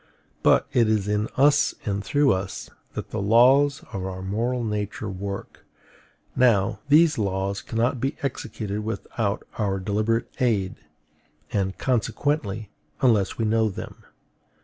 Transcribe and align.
But 0.41 0.65
it 0.73 0.89
is 0.89 1.07
in 1.07 1.27
us 1.37 1.75
and 1.85 2.03
through 2.03 2.33
us 2.33 2.71
that 2.95 3.11
the 3.11 3.21
laws 3.21 3.83
of 3.93 4.03
our 4.03 4.23
moral 4.23 4.63
nature 4.63 5.07
work; 5.11 5.63
now, 6.35 6.79
these 6.89 7.19
laws 7.19 7.61
cannot 7.61 8.01
be 8.01 8.17
executed 8.23 8.79
without 8.79 9.43
our 9.59 9.79
deliberate 9.79 10.27
aid, 10.39 10.77
and, 11.53 11.77
consequently, 11.77 12.71
unless 13.03 13.37
we 13.37 13.45
know 13.45 13.69
them. 13.69 14.03